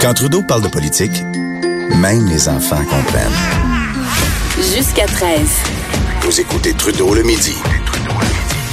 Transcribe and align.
Quand 0.00 0.14
Trudeau 0.14 0.42
parle 0.46 0.62
de 0.62 0.68
politique, 0.68 1.22
même 2.00 2.26
les 2.28 2.48
enfants 2.48 2.82
comprennent. 2.84 3.32
Jusqu'à 4.56 5.06
13. 5.06 5.40
Vous 6.22 6.40
écoutez 6.40 6.72
Trudeau 6.72 7.14
le 7.14 7.22
midi. 7.22 7.54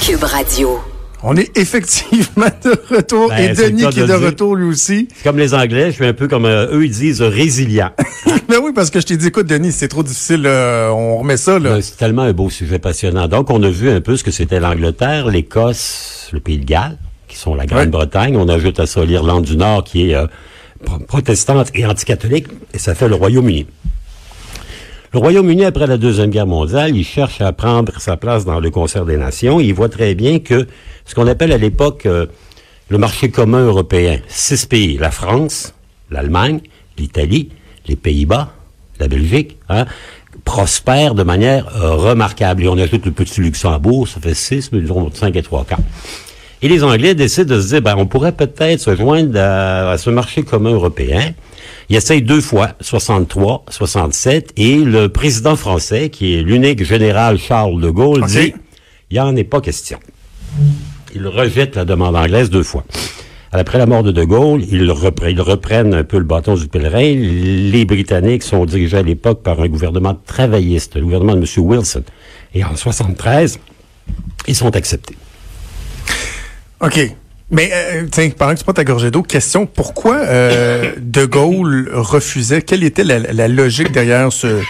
Cube 0.01 0.23
Radio. 0.23 0.79
On 1.23 1.35
est 1.35 1.57
effectivement 1.57 2.45
de 2.63 2.95
retour. 2.95 3.29
Ben, 3.29 3.51
et 3.51 3.53
Denis 3.55 3.87
qui 3.89 3.99
est 3.99 4.03
de 4.03 4.07
dire. 4.07 4.19
retour 4.21 4.55
lui 4.55 4.67
aussi. 4.67 5.07
Comme 5.23 5.37
les 5.39 5.53
Anglais, 5.55 5.87
je 5.87 5.95
suis 5.95 6.05
un 6.05 6.13
peu 6.13 6.27
comme 6.27 6.45
euh, 6.45 6.67
eux, 6.71 6.85
ils 6.85 6.91
disent 6.91 7.21
euh, 7.21 7.29
résilient. 7.29 7.89
Mais 8.47 8.57
oui, 8.61 8.71
parce 8.75 8.91
que 8.91 8.99
je 8.99 9.07
t'ai 9.07 9.17
dit, 9.17 9.27
écoute, 9.27 9.47
Denis, 9.47 9.71
c'est 9.71 9.87
trop 9.87 10.03
difficile. 10.03 10.43
euh, 10.45 10.89
on 10.89 11.17
remet 11.17 11.37
ça, 11.37 11.57
là. 11.57 11.71
Ben, 11.71 11.81
C'est 11.81 11.97
tellement 11.97 12.21
un 12.23 12.33
beau 12.33 12.51
sujet 12.51 12.77
passionnant. 12.77 13.27
Donc, 13.27 13.49
on 13.49 13.61
a 13.63 13.69
vu 13.69 13.89
un 13.89 14.01
peu 14.01 14.15
ce 14.17 14.23
que 14.23 14.31
c'était 14.31 14.59
l'Angleterre, 14.59 15.27
l'Écosse, 15.29 16.29
le 16.31 16.39
Pays 16.39 16.59
de 16.59 16.65
Galles, 16.65 16.97
qui 17.27 17.37
sont 17.37 17.55
la 17.55 17.65
Grande-Bretagne. 17.65 18.37
On 18.37 18.47
ajoute 18.47 18.79
à 18.79 18.85
ça 18.85 19.03
l'Irlande 19.03 19.45
du 19.45 19.57
Nord, 19.57 19.83
qui 19.83 20.11
est 20.11 20.15
euh, 20.15 20.27
protestante 21.07 21.71
et 21.73 21.85
anticatholique, 21.85 22.47
et 22.73 22.79
ça 22.79 22.95
fait 22.95 23.07
le 23.07 23.15
Royaume-Uni. 23.15 23.65
Le 25.13 25.19
Royaume-Uni, 25.19 25.63
après 25.63 25.87
la 25.87 25.97
Deuxième 25.97 26.29
Guerre 26.29 26.45
mondiale, 26.45 26.95
il 26.95 27.05
cherche 27.05 27.39
à 27.39 27.53
prendre 27.53 28.01
sa 28.01 28.17
place 28.17 28.43
dans 28.43 28.59
le 28.59 28.69
concert 28.69 29.05
des 29.05 29.15
nations. 29.15 29.61
Il 29.61 29.73
voit 29.73 29.87
très 29.87 30.13
bien 30.13 30.39
que 30.39 30.67
ce 31.05 31.15
qu'on 31.15 31.27
appelle 31.27 31.53
à 31.53 31.57
l'époque 31.57 32.05
euh, 32.05 32.25
le 32.89 32.97
marché 32.97 33.29
commun 33.29 33.65
européen, 33.65 34.19
six 34.27 34.65
pays, 34.65 34.97
la 34.97 35.11
France, 35.11 35.73
l'Allemagne, 36.11 36.59
l'Italie, 36.97 37.49
les 37.87 37.95
Pays-Bas, 37.95 38.51
la 38.99 39.07
Belgique, 39.07 39.57
hein, 39.69 39.85
prospèrent 40.43 41.15
de 41.15 41.23
manière 41.23 41.67
euh, 41.77 41.93
remarquable. 41.93 42.63
Et 42.63 42.67
on 42.67 42.77
ajoute 42.77 43.05
le 43.05 43.11
petit 43.11 43.39
Luxembourg, 43.39 44.07
ça 44.07 44.19
fait 44.19 44.33
six, 44.33 44.71
mais 44.71 44.81
disons 44.81 45.09
cinq 45.13 45.35
et 45.37 45.43
trois 45.43 45.63
quarts. 45.63 45.79
Et 46.65 46.67
les 46.67 46.83
Anglais 46.83 47.13
décident 47.13 47.55
de 47.57 47.61
se 47.61 47.67
dire, 47.67 47.81
ben, 47.83 47.93
on 47.95 48.07
pourrait 48.07 48.31
peut-être 48.31 48.79
se 48.79 48.95
joindre 48.95 49.39
à, 49.39 49.91
à 49.91 49.97
ce 49.99 50.09
marché 50.09 50.41
commun 50.41 50.71
européen. 50.71 51.31
Ils 51.89 51.95
essayent 51.95 52.23
deux 52.23 52.41
fois, 52.41 52.71
63, 52.81 53.65
67, 53.69 54.53
et 54.57 54.77
le 54.77 55.09
président 55.09 55.55
français, 55.55 56.09
qui 56.09 56.33
est 56.33 56.41
l'unique 56.41 56.83
général 56.83 57.37
Charles 57.37 57.79
de 57.79 57.91
Gaulle, 57.91 58.25
dit, 58.25 58.55
il 59.11 59.13
n'y 59.13 59.19
en 59.19 59.35
est 59.35 59.43
pas 59.43 59.61
question. 59.61 59.99
Il 61.13 61.27
rejette 61.27 61.75
la 61.75 61.85
demande 61.85 62.15
anglaise 62.15 62.49
deux 62.49 62.63
fois. 62.63 62.83
Après 63.51 63.77
la 63.77 63.85
mort 63.85 64.01
de 64.01 64.11
De 64.11 64.23
Gaulle, 64.23 64.63
ils 64.63 64.89
reprennent 64.89 65.93
un 65.93 66.03
peu 66.03 66.17
le 66.17 66.23
bâton 66.23 66.55
du 66.55 66.67
pèlerin. 66.67 67.13
Les 67.13 67.85
Britanniques 67.85 68.41
sont 68.41 68.65
dirigés 68.65 68.97
à 68.97 69.03
l'époque 69.03 69.43
par 69.43 69.61
un 69.61 69.67
gouvernement 69.67 70.17
travailliste, 70.25 70.95
le 70.95 71.03
gouvernement 71.03 71.35
de 71.35 71.41
M. 71.41 71.63
Wilson. 71.63 72.03
Et 72.55 72.63
en 72.63 72.75
73, 72.75 73.59
ils 74.47 74.55
sont 74.55 74.75
acceptés. 74.75 75.15
OK. 76.81 77.15
Mais, 77.51 77.69
euh, 77.71 78.07
tiens, 78.09 78.29
pendant 78.35 78.53
que 78.53 78.57
tu 78.57 78.63
prends 78.63 78.73
ta 78.73 78.83
gorgée 78.83 79.11
d'eau, 79.11 79.21
question, 79.21 79.67
pourquoi 79.67 80.17
euh, 80.17 80.93
De 80.99 81.25
Gaulle 81.25 81.91
refusait, 81.93 82.63
quelle 82.63 82.83
était 82.83 83.03
la, 83.03 83.47
logique 83.47 83.91
derrière 83.91 84.33
ce, 84.33 84.61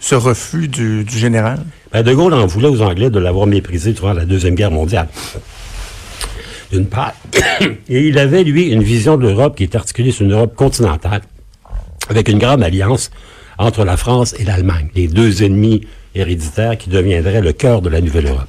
ce 0.00 0.14
refus 0.14 0.68
du, 0.68 1.02
du 1.02 1.18
général? 1.18 1.58
Ben, 1.92 2.04
de 2.04 2.14
Gaulle 2.14 2.34
en 2.34 2.46
voulait 2.46 2.68
aux 2.68 2.82
Anglais 2.82 3.10
de 3.10 3.18
l'avoir 3.18 3.48
méprisé 3.48 3.92
durant 3.92 4.12
la 4.12 4.24
Deuxième 4.24 4.54
Guerre 4.54 4.70
mondiale. 4.70 5.08
D'une 6.70 6.86
part. 6.86 7.14
Et 7.88 8.06
il 8.06 8.16
avait, 8.18 8.44
lui, 8.44 8.68
une 8.68 8.84
vision 8.84 9.16
de 9.16 9.26
l'Europe 9.26 9.56
qui 9.56 9.64
est 9.64 9.74
articulée 9.74 10.12
sur 10.12 10.24
une 10.24 10.32
Europe 10.32 10.54
continentale, 10.54 11.22
avec 12.08 12.28
une 12.28 12.38
grande 12.38 12.62
alliance 12.62 13.10
entre 13.58 13.84
la 13.84 13.96
France 13.96 14.36
et 14.38 14.44
l'Allemagne, 14.44 14.88
les 14.94 15.08
deux 15.08 15.42
ennemis 15.42 15.86
héréditaires 16.14 16.78
qui 16.78 16.90
deviendraient 16.90 17.40
le 17.40 17.52
cœur 17.52 17.82
de 17.82 17.88
la 17.88 18.00
nouvelle 18.00 18.28
Europe. 18.28 18.48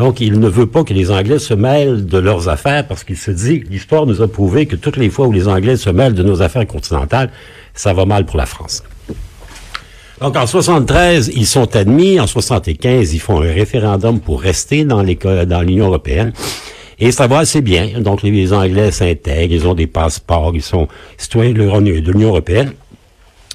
Donc, 0.00 0.22
il 0.22 0.40
ne 0.40 0.48
veut 0.48 0.64
pas 0.64 0.82
que 0.82 0.94
les 0.94 1.10
Anglais 1.10 1.38
se 1.38 1.52
mêlent 1.52 2.06
de 2.06 2.16
leurs 2.16 2.48
affaires 2.48 2.88
parce 2.88 3.04
qu'il 3.04 3.18
se 3.18 3.30
dit, 3.30 3.62
l'histoire 3.68 4.06
nous 4.06 4.22
a 4.22 4.28
prouvé 4.28 4.64
que 4.64 4.74
toutes 4.74 4.96
les 4.96 5.10
fois 5.10 5.26
où 5.26 5.32
les 5.32 5.46
Anglais 5.46 5.76
se 5.76 5.90
mêlent 5.90 6.14
de 6.14 6.22
nos 6.22 6.40
affaires 6.40 6.66
continentales, 6.66 7.30
ça 7.74 7.92
va 7.92 8.06
mal 8.06 8.24
pour 8.24 8.38
la 8.38 8.46
France. 8.46 8.82
Donc, 10.22 10.36
en 10.36 10.46
73, 10.46 11.32
ils 11.34 11.46
sont 11.46 11.76
admis. 11.76 12.18
En 12.18 12.26
75, 12.26 13.12
ils 13.12 13.18
font 13.18 13.42
un 13.42 13.52
référendum 13.52 14.20
pour 14.20 14.40
rester 14.40 14.86
dans 14.86 15.02
l'Union 15.02 15.88
européenne. 15.88 16.32
Et 16.98 17.12
ça 17.12 17.26
va 17.26 17.40
assez 17.40 17.60
bien. 17.60 18.00
Donc, 18.00 18.22
les, 18.22 18.30
les 18.30 18.54
Anglais 18.54 18.92
s'intègrent, 18.92 19.52
ils 19.52 19.68
ont 19.68 19.74
des 19.74 19.86
passeports, 19.86 20.52
ils 20.54 20.62
sont 20.62 20.88
citoyens 21.18 21.52
de 21.52 22.10
l'Union 22.10 22.28
européenne. 22.28 22.72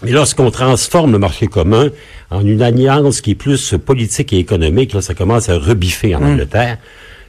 Mais 0.03 0.11
lorsqu'on 0.11 0.51
transforme 0.51 1.11
le 1.11 1.17
marché 1.17 1.47
commun 1.47 1.89
en 2.31 2.45
une 2.45 2.61
alliance 2.61 3.21
qui 3.21 3.31
est 3.31 3.35
plus 3.35 3.75
politique 3.85 4.33
et 4.33 4.39
économique, 4.39 4.93
là, 4.93 5.01
ça 5.01 5.13
commence 5.13 5.49
à 5.49 5.57
rebiffer 5.57 6.15
en 6.15 6.23
Angleterre. 6.23 6.77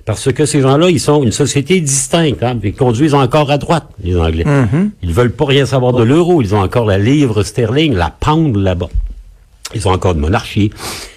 Parce 0.07 0.33
que 0.33 0.47
ces 0.47 0.61
gens-là, 0.61 0.89
ils 0.89 1.01
sont 1.01 1.25
une 1.25 1.33
société 1.33 1.81
distincte. 1.81 2.43
Hein, 2.45 2.59
ils 2.63 2.75
conduisent 2.75 3.15
encore 3.15 3.51
à 3.51 3.59
droite, 3.59 3.89
les 4.03 4.17
Anglais. 4.17 4.45
Ils 5.03 5.13
veulent 5.13 5.33
pas 5.33 5.47
rien 5.47 5.67
savoir 5.67 5.93
de 5.93 6.05
l'euro. 6.05 6.41
Ils 6.41 6.55
ont 6.55 6.61
encore 6.61 6.87
la 6.87 6.97
livre 6.97 7.43
sterling, 7.43 7.93
la 7.95 8.11
pound 8.11 8.57
là-bas. 8.57 8.89
Ils 9.75 9.89
ont 9.89 9.91
encore 9.91 10.15
de 10.15 10.21
monarchie. 10.21 10.71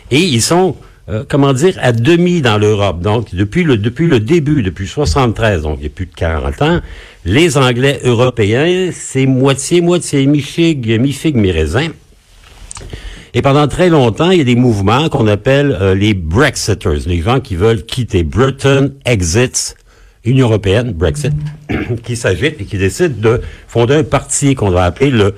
Et 0.09 0.19
ils 0.19 0.41
sont, 0.41 0.75
euh, 1.07 1.23
comment 1.27 1.53
dire, 1.53 1.77
à 1.79 1.91
demi 1.91 2.41
dans 2.41 2.57
l'Europe. 2.57 2.99
Donc, 3.01 3.33
depuis 3.35 3.63
le, 3.63 3.77
depuis 3.77 4.07
le 4.07 4.19
début, 4.19 4.63
depuis 4.63 4.87
73, 4.87 5.61
donc 5.61 5.77
il 5.79 5.83
y 5.83 5.85
a 5.85 5.91
plus 5.91 6.07
de 6.07 6.15
40 6.15 6.61
ans, 6.63 6.79
les 7.25 7.59
Anglais 7.59 7.99
européens, 8.03 8.89
c'est 8.91 9.27
moitié-moitié, 9.27 10.25
mi-fig, 10.25 10.99
mi-fig, 10.99 11.35
mi-raisin. 11.35 11.89
Et 13.33 13.41
pendant 13.41 13.67
très 13.67 13.89
longtemps, 13.89 14.31
il 14.31 14.39
y 14.39 14.41
a 14.41 14.45
des 14.45 14.55
mouvements 14.55 15.09
qu'on 15.09 15.27
appelle 15.27 15.77
euh, 15.79 15.93
les 15.93 16.13
Brexiters, 16.13 17.07
les 17.07 17.21
gens 17.21 17.39
qui 17.39 17.55
veulent 17.55 17.83
quitter 17.85 18.23
Britain, 18.23 18.89
exits, 19.05 19.75
Union 20.25 20.47
européenne, 20.47 20.93
Brexit, 20.93 21.33
qui 22.03 22.15
s'agitent 22.15 22.59
et 22.59 22.65
qui 22.65 22.77
décident 22.77 23.15
de 23.17 23.41
fonder 23.67 23.95
un 23.95 24.03
parti 24.03 24.55
qu'on 24.55 24.71
va 24.71 24.83
appeler 24.83 25.11
le 25.11 25.35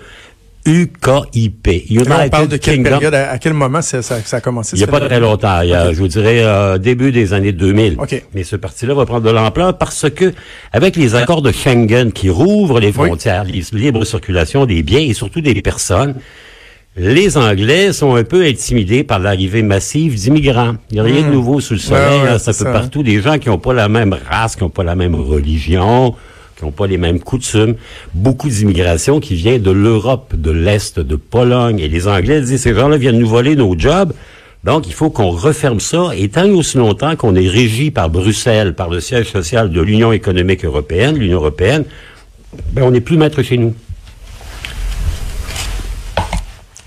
UKIP. 0.66 1.68
United 1.90 2.12
on 2.12 2.30
parle 2.30 2.48
de 2.48 2.58
quelle 2.58 2.76
Kingdom. 2.76 2.90
période, 2.92 3.14
à, 3.16 3.32
à 3.32 3.38
quel 3.40 3.54
moment 3.54 3.82
ça, 3.82 4.02
ça, 4.02 4.22
ça 4.22 4.38
a 4.38 4.42
commencé? 4.42 4.76
Il 4.76 4.80
n'y 4.80 4.84
a 4.84 4.88
pas 4.88 5.00
très 5.00 5.20
longtemps. 5.20 5.62
Il 5.62 5.70
y 5.70 5.74
a, 5.74 5.92
je 5.92 5.98
vous 5.98 6.08
dirais, 6.08 6.44
euh, 6.44 6.78
début 6.78 7.12
des 7.12 7.34
années 7.34 7.52
2000. 7.52 7.98
OK. 8.00 8.24
Mais 8.34 8.44
ce 8.44 8.56
parti-là 8.56 8.94
va 8.94 9.06
prendre 9.06 9.26
de 9.26 9.32
l'ampleur 9.32 9.78
parce 9.78 10.10
que, 10.10 10.34
avec 10.72 10.96
les 10.96 11.16
accords 11.16 11.42
de 11.42 11.52
Schengen 11.52 12.12
qui 12.12 12.30
rouvrent 12.30 12.80
les 12.80 12.92
frontières, 12.92 13.44
les 13.44 13.64
libre 13.72 14.06
circulation 14.06 14.66
des 14.66 14.84
biens 14.84 15.00
et 15.00 15.14
surtout 15.14 15.42
des 15.42 15.60
personnes, 15.62 16.16
les 16.98 17.38
Anglais 17.38 17.94
sont 17.94 18.16
un 18.16 18.24
peu 18.24 18.44
intimidés 18.44 19.04
par 19.04 19.20
l'arrivée 19.20 19.64
massive 19.64 20.16
d'immigrants. 20.16 20.76
Il 20.90 20.96
n'y 20.96 21.00
a 21.00 21.04
rien 21.04 21.22
de 21.22 21.32
nouveau 21.32 21.62
sous 21.62 21.74
le 21.74 21.80
soleil. 21.80 22.02
Hmm. 22.02 22.12
Ouais, 22.12 22.24
ouais, 22.24 22.30
là, 22.32 22.40
c'est 22.40 22.54
ça, 22.54 22.70
hein. 22.70 22.74
partout. 22.74 23.02
Des 23.02 23.22
gens 23.22 23.38
qui 23.38 23.48
n'ont 23.48 23.60
pas 23.60 23.74
la 23.74 23.88
même 23.88 24.16
race, 24.30 24.56
qui 24.56 24.64
n'ont 24.64 24.70
pas 24.70 24.84
la 24.84 24.96
même 24.96 25.16
religion, 25.16 26.14
qui 26.58 26.66
n'ont 26.66 26.72
pas 26.72 26.88
les 26.88 26.98
mêmes 26.98 27.20
coutumes. 27.20 27.76
Beaucoup 28.14 28.50
d'immigration 28.50 29.22
qui 29.22 29.36
vient 29.36 29.58
de 29.58 29.72
l'Europe, 29.72 30.36
de 30.36 30.52
l'Est, 30.52 31.00
de 31.00 31.16
Pologne. 31.16 31.80
Et 31.80 31.88
les 31.88 32.08
Anglais 32.10 32.42
disent, 32.42 32.62
ces 32.62 32.76
gens-là 32.76 32.98
viennent 32.98 33.20
nous 33.20 33.28
voler 33.28 33.56
nos 33.56 33.78
jobs. 33.78 34.12
Donc, 34.66 34.86
il 34.86 34.94
faut 34.94 35.10
qu'on 35.10 35.30
referme 35.30 35.80
ça. 35.80 36.10
Et 36.16 36.28
tant 36.28 36.44
et 36.44 36.52
aussi 36.52 36.78
longtemps 36.78 37.16
qu'on 37.16 37.36
est 37.36 37.48
régi 37.48 37.90
par 37.90 38.10
Bruxelles, 38.10 38.76
par 38.76 38.90
le 38.90 39.00
siège 39.00 39.32
social 39.32 39.72
de 39.72 39.82
l'Union 39.82 40.12
économique 40.12 40.66
européenne, 40.66 41.18
l'Union 41.18 41.38
européenne, 41.38 41.86
ben, 42.74 42.84
on 42.84 42.92
n'est 42.92 43.02
plus 43.02 43.16
maître 43.16 43.42
chez 43.44 43.58
nous. 43.58 43.74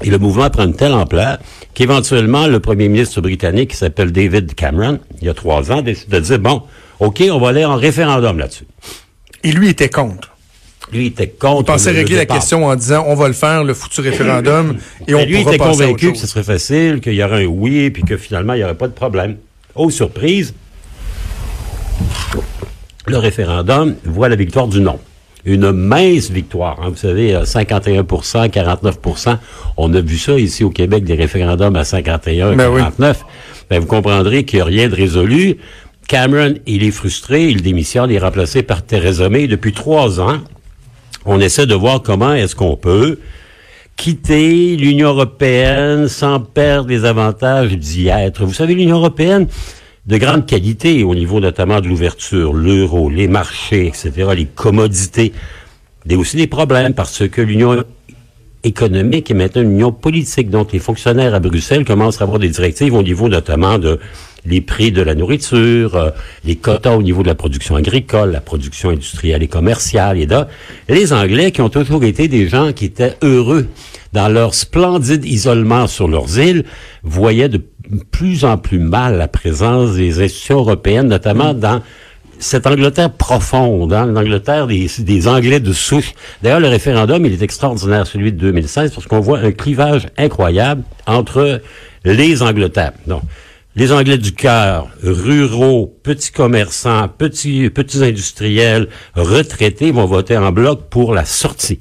Et 0.04 0.10
le 0.10 0.18
mouvement 0.18 0.48
prend 0.50 0.64
une 0.64 0.76
telle 0.76 0.92
ampleur 0.92 1.38
qu'éventuellement, 1.74 2.46
le 2.46 2.60
premier 2.60 2.88
ministre 2.88 3.20
britannique, 3.20 3.70
qui 3.70 3.76
s'appelle 3.76 4.12
David 4.12 4.54
Cameron, 4.54 5.00
il 5.20 5.26
y 5.26 5.30
a 5.30 5.34
trois 5.34 5.72
ans, 5.72 5.82
décide 5.82 6.08
de 6.10 6.20
dire, 6.20 6.38
bon, 6.38 6.62
OK, 7.00 7.22
on 7.30 7.38
va 7.40 7.48
aller 7.48 7.64
en 7.64 7.74
référendum 7.76 8.38
là-dessus. 8.38 8.66
Et 9.42 9.50
lui 9.52 9.70
était 9.70 9.88
contre. 9.88 10.30
Lui, 10.92 11.04
il 11.04 11.08
était 11.08 11.28
contre. 11.28 11.62
Il 11.62 11.64
pensait 11.64 11.90
le- 11.90 11.96
le 11.96 12.02
régler 12.02 12.16
la 12.16 12.26
question 12.26 12.66
en 12.66 12.76
disant, 12.76 13.04
on 13.08 13.14
va 13.14 13.26
le 13.28 13.34
faire, 13.34 13.64
le 13.64 13.72
futur 13.72 14.04
référendum, 14.04 14.76
et 15.08 15.14
on 15.14 15.18
Mais 15.18 15.26
lui, 15.26 15.38
il 15.38 15.42
pourra 15.42 15.54
était 15.54 15.64
convaincu 15.64 16.12
que 16.12 16.18
ce 16.18 16.26
serait 16.26 16.42
facile, 16.42 17.00
qu'il 17.00 17.14
y 17.14 17.24
aurait 17.24 17.44
un 17.44 17.46
oui, 17.46 17.88
puis 17.90 18.02
que 18.02 18.18
finalement, 18.18 18.52
il 18.52 18.58
n'y 18.58 18.64
aurait 18.64 18.74
pas 18.76 18.88
de 18.88 18.92
problème. 18.92 19.36
Oh, 19.74 19.88
surprise, 19.90 20.52
le 23.06 23.16
référendum 23.18 23.96
voit 24.04 24.28
la 24.28 24.36
victoire 24.36 24.68
du 24.68 24.80
non. 24.80 24.98
Une 25.46 25.72
mince 25.72 26.30
victoire. 26.30 26.80
hein. 26.82 26.88
Vous 26.90 26.96
savez, 26.96 27.34
euh, 27.34 27.44
51 27.44 28.04
49 28.48 28.98
On 29.76 29.92
a 29.92 30.00
vu 30.00 30.16
ça 30.18 30.38
ici 30.38 30.64
au 30.64 30.70
Québec, 30.70 31.04
des 31.04 31.14
référendums 31.14 31.76
à 31.76 31.84
51, 31.84 32.56
Ben 32.56 32.70
oui. 32.70 32.80
49. 32.80 33.24
Ben, 33.70 33.80
vous 33.80 33.86
comprendrez 33.86 34.44
qu'il 34.44 34.58
n'y 34.58 34.62
a 34.62 34.64
rien 34.64 34.88
de 34.88 34.94
résolu. 34.94 35.56
Cameron, 36.08 36.54
il 36.66 36.84
est 36.84 36.90
frustré, 36.90 37.44
il 37.48 37.62
démissionne, 37.62 38.10
il 38.10 38.16
est 38.16 38.18
remplacé 38.18 38.62
par 38.62 38.82
Theresa 38.84 39.28
May. 39.28 39.46
Depuis 39.46 39.72
trois 39.72 40.20
ans, 40.20 40.38
on 41.24 41.40
essaie 41.40 41.66
de 41.66 41.74
voir 41.74 42.02
comment 42.02 42.34
est-ce 42.34 42.54
qu'on 42.54 42.76
peut 42.76 43.18
quitter 43.96 44.76
l'Union 44.76 45.10
européenne 45.10 46.08
sans 46.08 46.40
perdre 46.40 46.88
les 46.88 47.04
avantages 47.04 47.72
d'y 47.76 48.08
être. 48.08 48.44
Vous 48.44 48.52
savez, 48.52 48.74
l'Union 48.74 48.96
européenne, 48.96 49.46
de 50.06 50.18
grande 50.18 50.46
qualité 50.46 51.02
au 51.02 51.14
niveau 51.14 51.40
notamment 51.40 51.80
de 51.80 51.88
l'ouverture, 51.88 52.52
l'euro, 52.52 53.08
les 53.08 53.28
marchés, 53.28 53.86
etc., 53.86 54.12
les 54.36 54.46
commodités. 54.46 55.32
Il 56.04 56.12
y 56.12 56.14
a 56.14 56.18
aussi 56.18 56.36
des 56.36 56.46
problèmes 56.46 56.94
parce 56.94 57.26
que 57.28 57.40
l'Union 57.40 57.82
économique 58.64 59.30
est 59.30 59.34
maintenant 59.34 59.62
une 59.62 59.72
union 59.72 59.92
politique. 59.92 60.50
Donc, 60.50 60.72
les 60.72 60.78
fonctionnaires 60.78 61.34
à 61.34 61.40
Bruxelles 61.40 61.84
commencent 61.84 62.20
à 62.20 62.24
avoir 62.24 62.38
des 62.38 62.48
directives 62.48 62.94
au 62.94 63.02
niveau 63.02 63.28
notamment 63.28 63.78
de 63.78 63.98
les 64.46 64.60
prix 64.60 64.92
de 64.92 65.00
la 65.00 65.14
nourriture, 65.14 65.96
euh, 65.96 66.10
les 66.44 66.56
quotas 66.56 66.94
au 66.94 67.02
niveau 67.02 67.22
de 67.22 67.28
la 67.28 67.34
production 67.34 67.76
agricole, 67.76 68.30
la 68.30 68.42
production 68.42 68.90
industrielle 68.90 69.42
et 69.42 69.48
commerciale. 69.48 70.18
Et 70.18 70.26
là, 70.26 70.48
les 70.88 71.14
Anglais, 71.14 71.50
qui 71.50 71.62
ont 71.62 71.70
toujours 71.70 72.04
été 72.04 72.28
des 72.28 72.46
gens 72.46 72.72
qui 72.72 72.84
étaient 72.84 73.16
heureux 73.22 73.68
dans 74.12 74.28
leur 74.28 74.54
splendide 74.54 75.24
isolement 75.24 75.86
sur 75.86 76.08
leurs 76.08 76.38
îles, 76.38 76.64
voyaient 77.02 77.48
de 77.48 77.60
plus 78.10 78.44
en 78.44 78.56
plus 78.56 78.78
mal 78.78 79.18
la 79.18 79.28
présence 79.28 79.94
des 79.94 80.22
institutions 80.22 80.58
européennes, 80.58 81.08
notamment 81.08 81.54
dans 81.54 81.82
cette 82.38 82.66
Angleterre 82.66 83.10
profonde, 83.10 83.92
hein, 83.92 84.06
l'Angleterre 84.06 84.66
des, 84.66 84.90
des 84.98 85.28
Anglais 85.28 85.60
de 85.60 85.72
souche. 85.72 86.14
D'ailleurs, 86.42 86.60
le 86.60 86.68
référendum, 86.68 87.24
il 87.24 87.32
est 87.32 87.42
extraordinaire, 87.42 88.06
celui 88.06 88.32
de 88.32 88.38
2016, 88.38 88.92
parce 88.92 89.06
qu'on 89.06 89.20
voit 89.20 89.38
un 89.38 89.52
clivage 89.52 90.08
incroyable 90.16 90.82
entre 91.06 91.60
les 92.04 92.42
Angleterres. 92.42 92.92
Donc, 93.06 93.22
les 93.76 93.92
Anglais 93.92 94.18
du 94.18 94.32
cœur, 94.32 94.88
ruraux, 95.02 95.98
petits 96.02 96.30
commerçants, 96.30 97.08
petits, 97.08 97.70
petits 97.70 98.04
industriels, 98.04 98.88
retraités 99.14 99.90
vont 99.90 100.06
voter 100.06 100.36
en 100.36 100.52
bloc 100.52 100.88
pour 100.90 101.12
la 101.12 101.24
sortie 101.24 101.80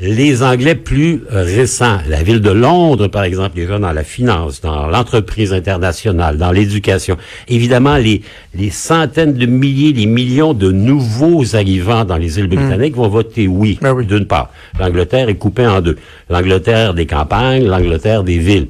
les 0.00 0.42
Anglais 0.42 0.74
plus 0.74 1.22
récents, 1.28 1.98
la 2.08 2.22
ville 2.22 2.40
de 2.40 2.50
Londres, 2.50 3.08
par 3.08 3.24
exemple, 3.24 3.58
les 3.58 3.66
gens 3.66 3.78
dans 3.78 3.92
la 3.92 4.02
finance, 4.02 4.62
dans 4.62 4.86
l'entreprise 4.86 5.52
internationale, 5.52 6.38
dans 6.38 6.52
l'éducation, 6.52 7.18
évidemment, 7.48 7.96
les, 7.96 8.22
les 8.54 8.70
centaines 8.70 9.34
de 9.34 9.44
milliers, 9.44 9.92
les 9.92 10.06
millions 10.06 10.54
de 10.54 10.72
nouveaux 10.72 11.54
arrivants 11.54 12.06
dans 12.06 12.16
les 12.16 12.38
îles 12.38 12.46
hmm. 12.46 12.54
britanniques 12.54 12.96
vont 12.96 13.08
voter 13.08 13.46
oui, 13.46 13.78
ben 13.82 13.92
oui. 13.92 14.06
d'une 14.06 14.26
part. 14.26 14.50
L'Angleterre 14.78 15.28
est 15.28 15.34
coupée 15.34 15.66
en 15.66 15.82
deux. 15.82 15.98
L'Angleterre 16.30 16.94
des 16.94 17.06
campagnes, 17.06 17.66
l'Angleterre 17.66 18.24
des 18.24 18.38
villes. 18.38 18.68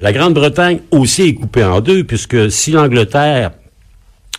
La 0.00 0.12
Grande-Bretagne 0.12 0.80
aussi 0.90 1.22
est 1.22 1.34
coupée 1.34 1.64
en 1.64 1.80
deux, 1.80 2.04
puisque 2.04 2.50
si 2.50 2.70
l'Angleterre 2.70 3.50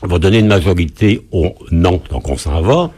va 0.01 0.18
donner 0.18 0.39
une 0.39 0.48
majorité 0.48 1.22
au 1.31 1.54
non, 1.72 2.01
donc 2.10 2.28
on 2.28 2.36
s'en 2.36 2.62
va, 2.62 2.92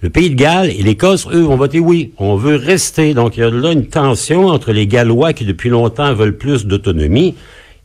le 0.00 0.10
Pays 0.10 0.30
de 0.30 0.36
Galles 0.36 0.70
et 0.70 0.82
l'Écosse, 0.82 1.26
eux, 1.32 1.40
vont 1.40 1.56
voter 1.56 1.80
oui. 1.80 2.12
On 2.18 2.36
veut 2.36 2.54
rester. 2.54 3.14
Donc, 3.14 3.36
il 3.36 3.40
y 3.40 3.42
a 3.42 3.50
là 3.50 3.72
une 3.72 3.86
tension 3.86 4.46
entre 4.46 4.72
les 4.72 4.86
Gallois 4.86 5.32
qui, 5.32 5.44
depuis 5.44 5.70
longtemps, 5.70 6.14
veulent 6.14 6.36
plus 6.36 6.66
d'autonomie 6.66 7.34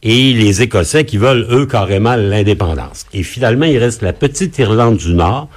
et 0.03 0.33
les 0.33 0.61
Écossais 0.61 1.05
qui 1.05 1.17
veulent, 1.17 1.47
eux, 1.49 1.65
carrément 1.65 2.15
l'indépendance. 2.15 3.07
Et 3.13 3.23
finalement, 3.23 3.65
il 3.65 3.77
reste 3.77 4.03
la 4.03 4.13
petite 4.13 4.59
Irlande 4.59 4.97
du 4.97 5.13
Nord 5.13 5.49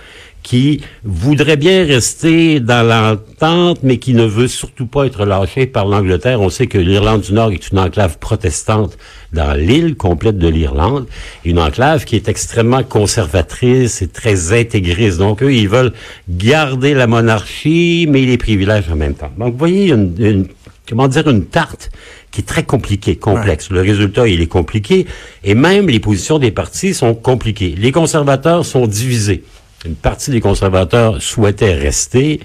qui 0.47 0.81
voudrait 1.03 1.57
bien 1.57 1.85
rester 1.85 2.61
dans 2.61 2.87
l'entente, 2.87 3.81
mais 3.83 3.99
qui 3.99 4.15
ne 4.15 4.25
veut 4.25 4.47
surtout 4.47 4.87
pas 4.87 5.05
être 5.05 5.25
lâché 5.25 5.67
par 5.67 5.87
l'Angleterre. 5.87 6.41
On 6.41 6.51
sait 6.51 6.69
que 6.69 6.79
l'Irlande 6.79 7.23
du 7.23 7.33
Nord 7.33 7.51
est 7.51 7.73
une 7.73 7.81
enclave 7.81 8.19
protestante 8.19 8.97
dans 9.33 9.55
l'île 9.55 9.97
complète 9.97 10.39
de 10.39 10.47
l'Irlande, 10.47 11.09
une 11.45 11.59
enclave 11.59 12.05
qui 12.05 12.15
est 12.15 12.29
extrêmement 12.29 12.85
conservatrice 12.85 14.03
et 14.03 14.07
très 14.07 14.57
intégriste. 14.57 15.19
Donc, 15.19 15.43
eux, 15.43 15.53
ils 15.53 15.69
veulent 15.69 15.93
garder 16.29 16.95
la 16.95 17.09
monarchie, 17.09 18.07
mais 18.09 18.25
les 18.25 18.39
privilèges 18.39 18.89
en 18.89 18.95
même 18.95 19.15
temps. 19.15 19.33
Donc, 19.37 19.55
vous 19.55 19.59
voyez, 19.59 19.91
une, 19.91 20.47
comment 20.89 21.09
dire, 21.09 21.29
une 21.29 21.47
tarte 21.47 21.91
qui 22.31 22.43
est 22.43 22.45
très 22.45 22.63
compliquée, 22.63 23.17
complexe. 23.17 23.71
Le 23.71 23.81
résultat, 23.81 24.29
il 24.29 24.41
est 24.41 24.47
compliqué, 24.47 25.09
et 25.43 25.57
même 25.57 25.89
les 25.89 25.99
positions 25.99 26.39
des 26.39 26.53
partis 26.53 26.95
sont 26.95 27.17
compliquées. 27.17 27.75
Les 27.77 27.91
conservateurs 27.91 28.65
sont 28.65 28.87
divisés. 28.87 29.43
Une 29.87 29.95
partie 29.95 30.33
des 30.33 30.41
conservateurs 30.41 31.23
souhaitait 31.23 31.75
rester, 31.75 32.41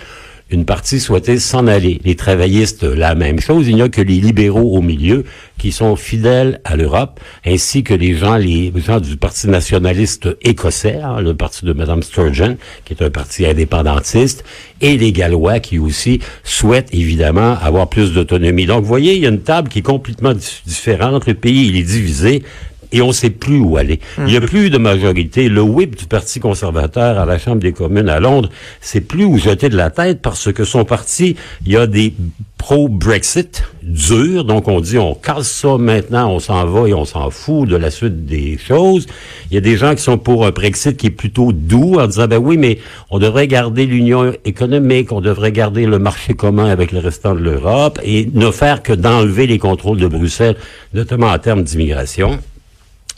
une 0.52 0.66
partie 0.66 1.00
souhaitait 1.00 1.40
s'en 1.40 1.66
aller. 1.66 2.00
Les 2.04 2.16
travaillistes, 2.16 2.84
la 2.84 3.16
même 3.16 3.40
chose. 3.40 3.68
Il 3.68 3.76
n'y 3.76 3.82
a 3.82 3.90
que 3.90 4.02
les 4.02 4.20
libéraux 4.20 4.78
au 4.78 4.82
milieu 4.82 5.24
qui 5.58 5.72
sont 5.72 5.96
fidèles 5.96 6.60
à 6.66 6.76
l'Europe, 6.76 7.20
ainsi 7.46 7.84
que 7.84 7.94
les 7.94 8.16
gens, 8.16 8.36
les 8.36 8.72
gens 8.76 9.00
du 9.00 9.18
Parti 9.18 9.48
nationaliste 9.48 10.28
écossais, 10.42 11.00
hein, 11.02 11.22
le 11.22 11.34
parti 11.36 11.66
de 11.66 11.74
Mme 11.74 12.04
Sturgeon, 12.04 12.58
qui 12.86 12.94
est 12.94 13.02
un 13.02 13.10
parti 13.10 13.46
indépendantiste, 13.46 14.44
et 14.82 14.98
les 14.98 15.14
Gallois 15.14 15.60
qui 15.60 15.80
aussi 15.80 16.20
souhaitent 16.44 16.94
évidemment 16.94 17.58
avoir 17.62 17.90
plus 17.90 18.12
d'autonomie. 18.12 18.66
Donc, 18.66 18.82
vous 18.82 18.88
voyez, 18.88 19.16
il 19.16 19.22
y 19.22 19.26
a 19.26 19.30
une 19.30 19.42
table 19.42 19.70
qui 19.70 19.80
est 19.80 19.84
complètement 19.84 20.34
différente. 20.66 21.26
Le 21.28 21.34
pays, 21.34 21.68
il 21.68 21.78
est 21.78 21.84
divisé 21.84 22.44
et 22.92 23.02
on 23.02 23.08
ne 23.08 23.14
sait 23.14 23.30
plus 23.30 23.60
où 23.60 23.78
aller. 23.78 24.00
Il 24.18 24.26
n'y 24.26 24.38
a 24.38 24.42
plus 24.42 24.70
de 24.70 24.78
majorité. 24.78 25.50
Le 25.50 25.62
whip 25.62 25.96
du 25.96 26.06
Parti 26.06 26.40
conservateur 26.40 27.20
à 27.20 27.26
la 27.26 27.38
Chambre 27.38 27.62
des 27.62 27.74
communes 27.74 28.10
à 28.10 28.20
Londres, 28.20 28.50
c'est 28.82 29.02
plus 29.02 29.26
où 29.26 29.38
jeter 29.38 29.70
de 29.70 29.78
la 29.78 29.90
tête 29.90 30.22
parce 30.22 30.52
que 30.52 30.64
son 30.64 30.86
parti, 30.86 31.36
il 31.66 31.72
y 31.72 31.78
a 31.78 31.88
des 31.88 32.14
pro-Brexit 32.62 33.64
durs, 33.82 34.46
donc 34.46 34.68
on 34.68 34.82
dit 34.82 35.00
on 35.00 35.16
casse 35.16 35.50
ça 35.50 35.78
maintenant, 35.80 36.32
on 36.32 36.40
s'en 36.40 36.64
va 36.68 36.88
et 36.88 36.94
on 36.94 37.06
s'en 37.06 37.32
fout 37.32 37.68
de 37.68 37.76
la 37.76 37.90
suite 37.90 38.28
des 38.28 38.60
choses. 38.60 39.08
Il 39.50 39.56
y 39.56 39.58
a 39.58 39.62
des 39.62 39.78
gens 39.78 39.96
qui 39.96 40.04
sont 40.04 40.20
pour 40.20 40.46
un 40.46 40.52
Brexit 40.52 40.96
qui 40.96 41.08
est 41.08 41.12
plutôt 41.12 41.54
doux 41.54 41.96
en 42.00 42.06
disant 42.06 42.28
ben 42.28 42.38
oui, 42.38 42.58
mais 42.58 42.78
on 43.10 43.18
devrait 43.18 43.48
garder 43.48 43.88
l'union 43.88 44.34
économique, 44.46 45.12
on 45.12 45.22
devrait 45.22 45.52
garder 45.52 45.88
le 45.88 45.98
marché 45.98 46.36
commun 46.36 46.68
avec 46.68 46.92
le 46.92 47.00
restant 47.00 47.34
de 47.34 47.40
l'Europe 47.40 48.00
et 48.04 48.30
ne 48.32 48.52
faire 48.52 48.84
que 48.84 48.94
d'enlever 48.94 49.48
les 49.48 49.58
contrôles 49.58 49.98
de 49.98 50.08
Bruxelles, 50.08 50.56
notamment 50.94 51.32
en 51.32 51.40
termes 51.40 51.64
d'immigration. 51.64 52.38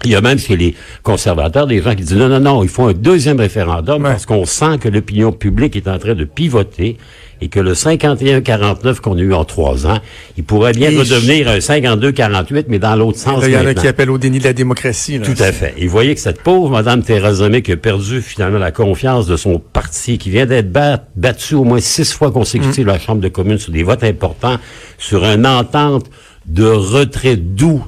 Il 0.03 0.11
y 0.11 0.15
a 0.15 0.21
même 0.21 0.37
chez 0.37 0.57
les 0.57 0.75
conservateurs 1.01 1.67
des 1.67 1.81
gens 1.81 1.95
qui 1.95 2.03
disent 2.03 2.17
non, 2.17 2.27
non, 2.27 2.39
non, 2.39 2.63
il 2.63 2.69
faut 2.69 2.87
un 2.87 2.93
deuxième 2.93 3.39
référendum 3.39 4.03
parce 4.03 4.25
qu'on 4.25 4.45
sent 4.45 4.77
que 4.81 4.89
l'opinion 4.89 5.31
publique 5.31 5.75
est 5.75 5.87
en 5.87 5.97
train 5.97 6.13
de 6.13 6.25
pivoter 6.25 6.97
et 7.43 7.49
que 7.49 7.59
le 7.59 7.73
51-49 7.73 9.01
qu'on 9.01 9.17
a 9.17 9.21
eu 9.21 9.33
en 9.33 9.43
trois 9.43 9.85
ans, 9.85 9.99
il 10.37 10.43
pourrait 10.45 10.71
bien 10.71 10.89
redevenir 10.89 11.49
un 11.49 11.57
52-48, 11.57 12.65
mais 12.69 12.79
dans 12.79 12.95
l'autre 12.95 13.17
sens. 13.17 13.43
Il 13.45 13.51
y 13.51 13.57
en 13.57 13.65
a 13.65 13.73
qui 13.73 13.87
appellent 13.87 14.11
au 14.11 14.17
déni 14.17 14.39
de 14.39 14.45
la 14.45 14.53
démocratie. 14.53 15.19
Tout 15.19 15.41
à 15.43 15.51
fait. 15.51 15.73
Et 15.77 15.85
vous 15.85 15.91
voyez 15.91 16.15
que 16.15 16.21
cette 16.21 16.41
pauvre 16.41 16.69
Mme 16.69 17.03
Theresa 17.03 17.49
May 17.49 17.61
qui 17.61 17.73
a 17.73 17.77
perdu 17.77 18.21
finalement 18.21 18.59
la 18.59 18.71
confiance 18.71 19.27
de 19.27 19.35
son 19.35 19.59
parti, 19.59 20.17
qui 20.17 20.29
vient 20.29 20.45
d'être 20.45 20.71
battue 20.71 21.55
au 21.55 21.65
moins 21.65 21.81
six 21.81 22.13
fois 22.13 22.31
consécutives 22.31 22.85
mm. 22.85 22.89
à 22.89 22.93
la 22.93 22.99
Chambre 22.99 23.21
de 23.21 23.29
communes 23.29 23.57
sur 23.57 23.73
des 23.73 23.83
votes 23.83 24.03
importants, 24.03 24.57
sur 24.97 25.25
une 25.25 25.45
entente 25.45 26.05
de 26.45 26.65
retrait 26.65 27.35
doux 27.35 27.83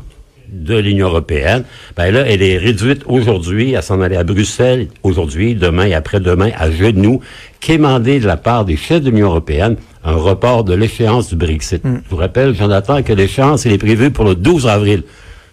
de 0.64 0.78
l'Union 0.78 1.08
européenne, 1.08 1.64
ben 1.96 2.12
là, 2.12 2.26
elle 2.28 2.42
est 2.42 2.58
réduite 2.58 3.04
aujourd'hui 3.06 3.76
à 3.76 3.82
s'en 3.82 4.02
aller 4.02 4.16
à 4.16 4.24
Bruxelles, 4.24 4.88
aujourd'hui, 5.04 5.56
demain 5.56 5.86
et 5.86 5.94
après-demain, 5.94 6.52
à 6.58 6.72
genoux, 6.72 7.20
quémander 7.60 8.20
de 8.20 8.28
la 8.28 8.38
part 8.38 8.66
des 8.66 8.78
chefs 8.78 9.02
de 9.02 9.10
l'Union 9.10 9.28
européenne 9.28 9.76
un 10.06 10.16
report 10.16 10.64
de 10.64 10.74
l'échéance 10.74 11.30
du 11.30 11.36
Brexit. 11.36 11.84
Mm. 11.84 12.02
Je 12.06 12.10
vous 12.10 12.18
rappelle, 12.18 12.56
Jonathan, 12.56 13.02
que 13.02 13.12
l'échéance, 13.12 13.66
elle 13.66 13.74
est 13.74 13.78
prévue 13.78 14.12
pour 14.12 14.26
le 14.26 14.36
12 14.36 14.68
avril. 14.68 15.04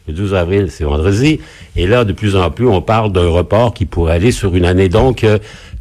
Le 0.06 0.14
12 0.14 0.34
avril, 0.34 0.66
c'est 0.68 0.84
vendredi. 0.84 1.40
Et 1.76 1.86
là, 1.86 2.04
de 2.04 2.12
plus 2.12 2.36
en 2.36 2.50
plus, 2.50 2.68
on 2.68 2.82
parle 2.82 3.12
d'un 3.12 3.28
report 3.28 3.72
qui 3.72 3.86
pourrait 3.86 4.14
aller 4.14 4.32
sur 4.32 4.54
une 4.54 4.64
année. 4.64 4.88
Donc, 4.88 5.24
euh, 5.24 5.38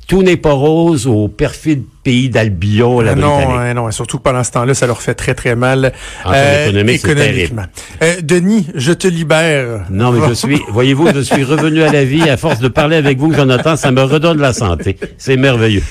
tout 0.08 0.24
n'est 0.24 0.38
pas 0.38 0.52
rose 0.52 1.08
au 1.08 1.28
perfide 1.28 1.84
pays 2.04 2.30
d'Albion, 2.30 3.00
la 3.02 3.16
Non, 3.16 3.58
hein, 3.58 3.74
non, 3.74 3.92
surtout 3.92 4.20
pendant 4.20 4.44
ce 4.44 4.52
temps-là, 4.52 4.74
ça 4.74 4.88
leur 4.88 5.02
fait 5.02 5.14
très, 5.14 5.34
très 5.34 5.56
mal 5.56 5.94
euh, 6.26 6.68
économiquement. 6.68 7.64
Euh, 8.02 8.16
Denis, 8.22 8.68
je 8.76 8.92
te 8.92 9.08
libère. 9.08 9.86
Non, 9.90 10.12
mais 10.12 10.28
je 10.28 10.34
suis, 10.34 10.62
voyez-vous, 10.70 11.14
je 11.14 11.22
suis 11.22 11.44
revenu 11.44 11.84
à 11.84 11.92
la 11.92 12.04
vie. 12.04 12.28
À 12.30 12.38
force 12.38 12.60
de 12.60 12.68
parler 12.68 12.96
avec 12.96 13.20
vous, 13.20 13.34
Jonathan, 13.34 13.76
ça 13.76 13.92
me 13.92 14.02
redonne 14.02 14.40
la 14.40 14.54
santé. 14.54 14.98
C'est 15.18 15.38
merveilleux. 15.38 15.84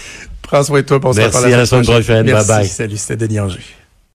Prends 0.42 0.64
soin 0.64 0.80
de 0.80 0.86
toi. 0.86 1.00
Merci, 1.16 1.52
à 1.52 1.56
la 1.56 1.66
semaine 1.66 1.84
prochaine. 1.84 2.26
Bye 2.26 2.46
bye. 2.46 2.66
Salut, 2.66 2.96
c'était 2.96 3.16
Denis 3.16 3.40
Angers. 3.40 3.60